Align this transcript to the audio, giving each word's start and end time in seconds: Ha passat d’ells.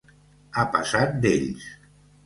Ha 0.55 0.63
passat 0.77 1.15
d’ells. 1.27 1.73